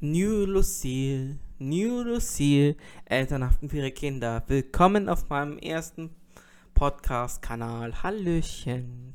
[0.00, 4.44] New Lucille, New Lucille, Elternhaften für ihre Kinder.
[4.46, 6.10] Willkommen auf meinem ersten
[6.74, 8.00] Podcast-Kanal.
[8.04, 9.14] Hallöchen.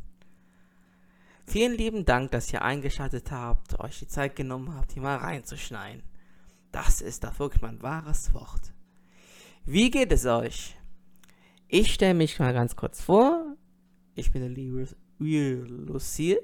[1.48, 6.04] Vielen lieben Dank, dass ihr eingeschaltet habt, euch die Zeit genommen habt, hier mal reinzuschneiden.
[6.74, 8.74] Das ist doch wirklich mein wahres Wort.
[9.64, 10.76] Wie geht es euch?
[11.70, 13.56] Ich stelle mich mal ganz kurz vor.
[14.16, 14.86] Ich bin der liebe
[15.18, 16.42] Lucille,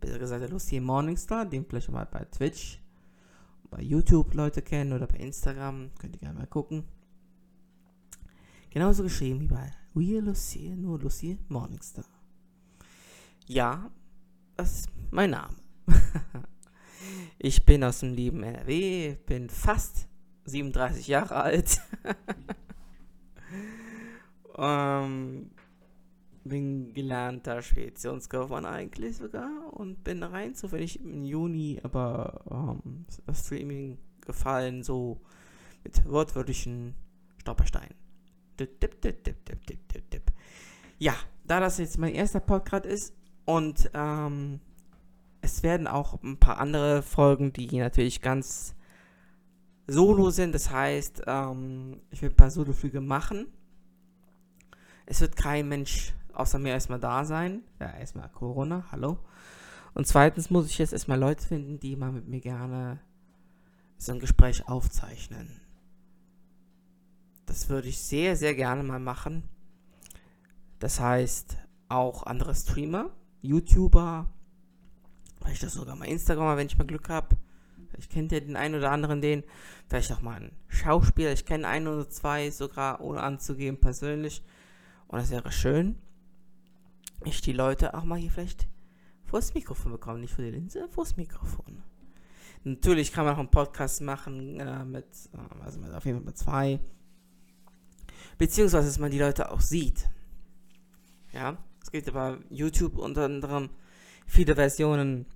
[0.00, 2.80] besser gesagt der Lucille Morningstar, den vielleicht mal bei Twitch
[3.70, 5.90] bei YouTube Leute kennen oder bei Instagram.
[5.98, 6.84] Könnt ihr gerne mal gucken.
[8.70, 12.04] Genauso geschrieben wie bei Real Lucie, nur Lucie Morningstar.
[13.46, 13.90] Ja,
[14.56, 15.56] das ist mein Name.
[17.38, 20.06] ich bin aus dem lieben NRW, bin fast
[20.44, 21.80] 37 Jahre alt.
[24.58, 25.50] ähm,
[26.44, 33.98] bin gelernter Speditionskaufmann eigentlich sogar und bin rein zufällig im Juni aber ähm, das Streaming
[34.24, 35.20] gefallen, so
[35.84, 36.94] mit wortwörtlichen
[37.38, 37.94] Stolpersteinen.
[40.98, 41.14] Ja,
[41.44, 43.14] da das jetzt mein erster Podcast ist
[43.44, 44.60] und ähm,
[45.40, 48.74] es werden auch ein paar andere Folgen, die natürlich ganz
[49.86, 50.54] solo sind.
[50.54, 53.46] Das heißt, ähm, ich will ein paar Soloflüge machen.
[55.06, 57.62] Es wird kein Mensch außer mir erstmal da sein.
[57.80, 59.18] Ja, erstmal Corona, hallo.
[59.94, 63.00] Und zweitens muss ich jetzt erstmal Leute finden, die mal mit mir gerne
[63.96, 65.60] so ein Gespräch aufzeichnen.
[67.46, 69.42] Das würde ich sehr, sehr gerne mal machen.
[70.78, 71.56] Das heißt,
[71.88, 73.10] auch andere Streamer,
[73.42, 74.30] YouTuber,
[75.40, 77.36] vielleicht auch sogar mal Instagramer, wenn ich mal Glück habe.
[77.96, 79.42] Ich kenne ja den einen oder anderen den.
[79.88, 81.32] Vielleicht auch mal einen Schauspieler.
[81.32, 84.44] Ich kenne einen oder zwei sogar, ohne anzugeben, persönlich.
[85.08, 85.96] Und das wäre schön
[87.24, 88.68] ich die Leute auch mal hier vielleicht
[89.24, 90.20] vors Mikrofon bekommen.
[90.20, 91.82] Nicht vor die Linse, vors Mikrofon.
[92.64, 96.26] Natürlich kann man auch einen Podcast machen äh, mit, äh, also mit, auf jeden Fall
[96.26, 96.80] mit zwei.
[98.36, 100.08] Beziehungsweise, dass man die Leute auch sieht.
[101.32, 103.70] Ja, es gibt aber YouTube unter anderem
[104.26, 105.26] viele Versionen,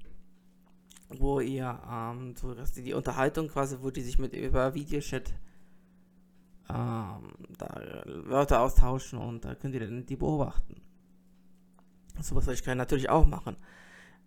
[1.09, 5.33] wo ihr ähm, so, die Unterhaltung quasi, wo die sich mit über Videochat
[6.69, 10.81] ähm, da Wörter austauschen und da könnt ihr dann die beobachten.
[12.21, 13.57] Sowas soll ich natürlich auch machen.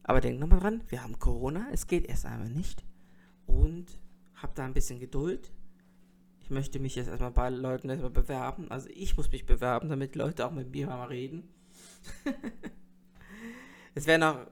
[0.03, 2.83] Aber denkt nochmal dran, wir haben Corona, es geht erst einmal nicht.
[3.45, 3.99] Und
[4.35, 5.51] habt da ein bisschen Geduld.
[6.41, 8.69] Ich möchte mich jetzt erstmal bei Leuten erstmal bewerben.
[8.69, 11.49] Also ich muss mich bewerben, damit Leute auch mit mir mal reden.
[13.95, 14.47] es werden auch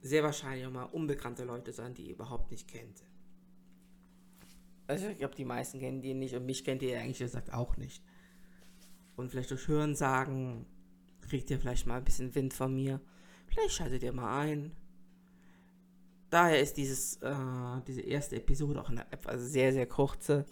[0.00, 3.04] sehr wahrscheinlich auch mal unbekannte Leute sein, die ihr überhaupt nicht kennt.
[4.88, 7.76] Also ich glaube, die meisten kennen die nicht und mich kennt ihr eigentlich gesagt auch
[7.76, 8.02] nicht.
[9.16, 10.66] Und vielleicht durch Hören sagen,
[11.26, 13.00] kriegt ihr vielleicht mal ein bisschen Wind von mir.
[13.46, 14.72] Vielleicht schaltet ihr mal ein.
[16.30, 17.34] Daher ist dieses, äh,
[17.86, 20.44] diese erste Episode auch eine etwas sehr, sehr kurze.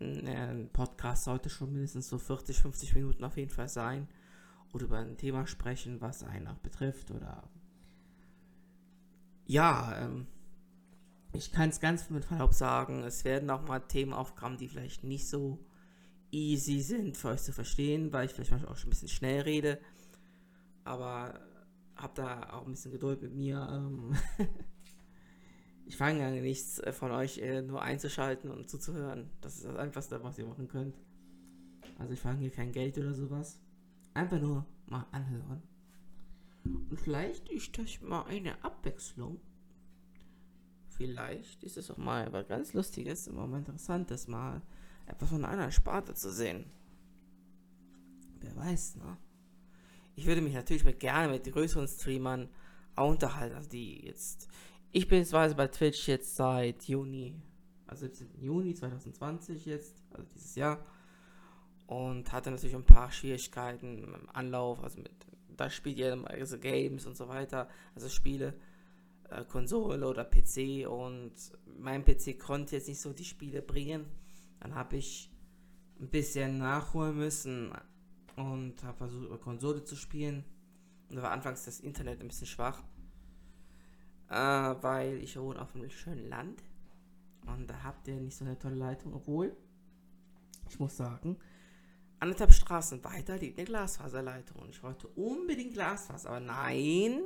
[0.00, 4.08] Ein Podcast sollte schon mindestens so 40, 50 Minuten auf jeden Fall sein.
[4.72, 7.10] Oder über ein Thema sprechen, was einen auch betrifft.
[7.10, 7.42] Oder
[9.46, 10.26] ja, ähm,
[11.32, 15.04] ich kann es ganz mit Verlaub sagen, es werden auch mal Themen aufkommen, die vielleicht
[15.04, 15.58] nicht so
[16.30, 19.40] easy sind für euch zu verstehen, weil ich vielleicht manchmal auch schon ein bisschen schnell
[19.40, 19.80] rede
[20.88, 21.38] aber
[21.96, 23.68] hab da auch ein bisschen Geduld mit mir.
[23.70, 24.16] Ähm
[25.86, 29.30] ich fange ja nichts von euch äh, nur einzuschalten und zuzuhören.
[29.40, 30.96] Das ist das Einfachste, was ihr machen könnt.
[31.98, 33.60] Also ich fange hier kein Geld oder sowas.
[34.14, 35.62] Einfach nur mal anhören.
[36.64, 39.40] Und vielleicht ist das mal eine Abwechslung.
[40.88, 44.62] Vielleicht ist es auch mal was ganz Lustiges, immer mal Interessantes, mal
[45.06, 46.64] etwas von einer Sparte zu sehen.
[48.40, 49.16] Wer weiß, ne?
[50.18, 52.48] Ich würde mich natürlich mit, gerne mit größeren Streamern
[52.96, 53.54] auch unterhalten.
[53.54, 54.48] Also die jetzt.
[54.90, 57.36] Ich bin jetzt bei Twitch jetzt seit Juni,
[57.86, 58.40] also 17.
[58.40, 60.84] Juni 2020 jetzt, also dieses Jahr.
[61.86, 65.12] Und hatte natürlich ein paar Schwierigkeiten im Anlauf, also mit,
[65.56, 68.54] da spielt ihr also Games und so weiter, also Spiele,
[69.30, 71.32] äh, Konsole oder PC und
[71.78, 74.06] mein PC konnte jetzt nicht so die Spiele bringen.
[74.58, 75.30] Dann habe ich
[76.00, 77.72] ein bisschen nachholen müssen,
[78.38, 80.44] und habe versucht über Konsole zu spielen.
[81.08, 82.82] Und da war anfangs das Internet ein bisschen schwach,
[84.28, 86.62] äh, weil ich wohne auf einem schönen Land
[87.46, 89.56] und da habt ihr nicht so eine tolle Leitung, obwohl
[90.68, 91.38] ich muss sagen,
[92.20, 97.22] anderthalb Straßen weiter liegt eine Glasfaserleitung und ich wollte unbedingt Glasfaser, aber nein,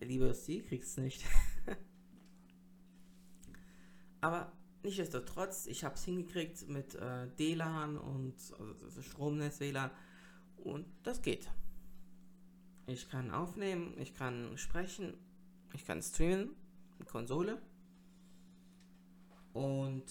[0.00, 1.24] der liebe Sie kriegt es nicht.
[4.20, 8.34] aber Nichtsdestotrotz, ich habe es hingekriegt mit äh, DLAN und
[8.82, 9.90] also Stromnetz WLAN
[10.56, 11.48] und das geht.
[12.86, 15.14] Ich kann aufnehmen, ich kann sprechen,
[15.72, 16.50] ich kann streamen
[16.98, 17.62] mit Konsole.
[19.52, 20.04] Und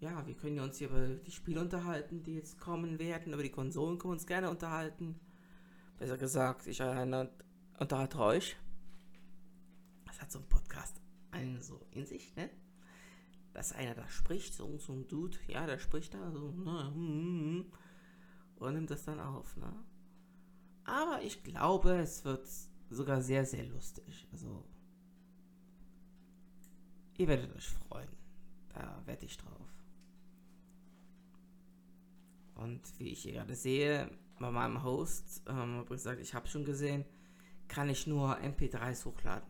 [0.00, 3.32] ja, wir können uns hier über die Spiele unterhalten, die jetzt kommen werden.
[3.32, 5.20] Über die Konsolen können wir uns gerne unterhalten.
[5.98, 8.56] Besser gesagt, ich unterhalte euch.
[10.06, 12.48] Das hat so ein Podcast einen so in sich, ne?
[13.54, 16.94] Dass einer da spricht, so, so ein Dude, ja, der spricht da so, ne, hm,
[16.94, 17.72] hm, hm,
[18.56, 19.72] und nimmt das dann auf, ne?
[20.84, 22.46] Aber ich glaube, es wird
[22.90, 24.28] sogar sehr, sehr lustig.
[24.32, 24.64] Also,
[27.16, 28.08] ihr werdet euch freuen.
[28.68, 29.72] Da wette ich drauf.
[32.56, 36.64] Und wie ich hier gerade sehe, bei meinem Host, ähm, ich gesagt, ich habe schon
[36.64, 37.04] gesehen,
[37.68, 39.48] kann ich nur MP3s hochladen.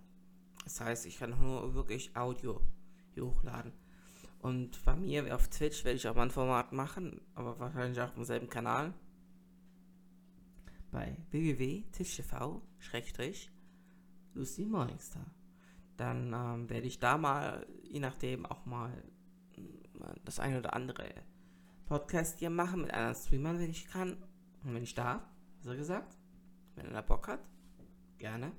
[0.65, 2.61] Das heißt, ich kann nur wirklich Audio
[3.13, 3.73] hier hochladen.
[4.45, 8.15] Und bei mir auf Twitch werde ich auch mal ein Format machen, aber wahrscheinlich auch
[8.15, 8.93] im selben Kanal.
[10.91, 12.61] Bei www.twitch.tv
[14.35, 15.25] Lucy Morningstar.
[15.97, 18.93] Dann ähm, werde ich da mal, je nachdem, auch mal
[19.57, 19.63] äh,
[20.27, 21.09] das eine oder andere
[21.87, 24.13] Podcast hier machen mit anderen Streamern, wenn ich kann
[24.63, 25.23] und wenn ich darf,
[25.63, 26.19] so gesagt.
[26.75, 27.49] Wenn einer Bock hat,
[28.19, 28.53] gerne.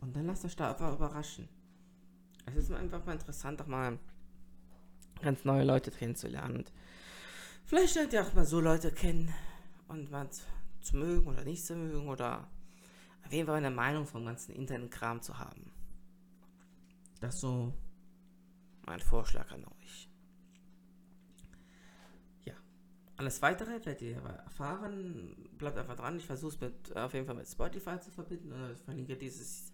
[0.00, 1.50] Und dann lasst euch da einfach überraschen.
[2.46, 3.98] Es ist einfach mal interessant, auch mal
[5.20, 6.58] ganz neue Leute kennenzulernen.
[6.58, 6.72] Und
[7.64, 9.34] vielleicht lernt ihr auch mal so Leute kennen
[9.88, 10.28] und man
[10.80, 12.48] zu mögen oder nicht zu mögen oder
[13.24, 15.70] auf jeden Fall eine Meinung vom ganzen Internetkram zu haben.
[17.20, 17.74] Das ist so
[18.86, 20.08] mein Vorschlag an euch.
[22.44, 22.54] Ja,
[23.16, 25.36] alles weitere werdet ihr erfahren.
[25.58, 26.16] Bleibt einfach dran.
[26.16, 28.52] Ich versuche es auf jeden Fall mit Spotify zu verbinden.
[28.52, 29.72] Und verlinke dieses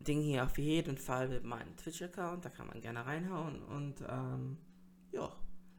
[0.00, 2.44] Ding hier auf jeden Fall mit meinem Twitch-Account.
[2.44, 3.62] Da kann man gerne reinhauen.
[3.62, 4.58] Und ähm,
[5.12, 5.30] ja,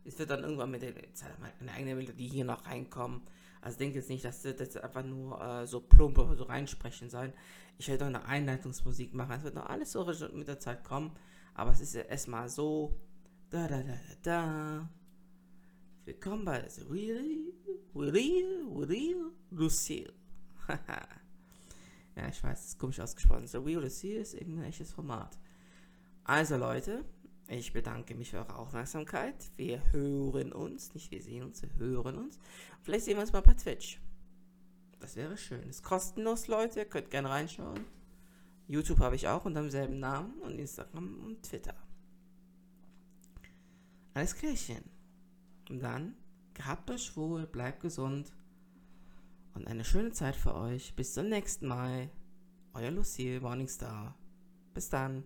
[0.05, 3.21] es wird dann irgendwann mit der Zeit eine eigene Melodie hier noch reinkommen.
[3.61, 7.09] Also denke jetzt nicht, dass das jetzt einfach nur äh, so plump oder so reinsprechen
[7.09, 7.33] sein.
[7.77, 9.35] Ich werde noch eine Einleitungsmusik machen.
[9.35, 11.11] Es wird noch alles so mit der Zeit kommen.
[11.53, 12.95] Aber es ist ja erstmal so.
[13.49, 14.89] Da da da da da.
[16.05, 17.53] Willkommen bei The Real,
[17.95, 20.13] Real, Real Lucille.
[22.19, 23.47] ja, ich weiß, das ist komisch ausgesprochen.
[23.47, 25.37] The Real Lucille ist eben echtes Format.
[26.23, 27.05] Also Leute,
[27.47, 29.51] ich bedanke mich für eure Aufmerksamkeit.
[29.55, 32.39] Wir hören uns, nicht wir sehen uns, wir hören uns.
[32.81, 33.99] Vielleicht sehen wir uns mal bei Twitch.
[34.99, 35.67] Das wäre schön.
[35.69, 36.85] Ist kostenlos, Leute.
[36.85, 37.85] Könnt gerne reinschauen.
[38.67, 41.75] YouTube habe ich auch unter demselben Namen und Instagram und Twitter.
[44.13, 44.83] Alles klärchen.
[45.69, 46.15] Und dann
[46.53, 48.33] gehabt euch wohl, bleibt gesund
[49.59, 50.95] und eine schöne Zeit für euch.
[50.95, 52.09] Bis zum nächsten Mal.
[52.73, 54.17] Euer Lucille Morningstar.
[54.73, 55.25] Bis dann.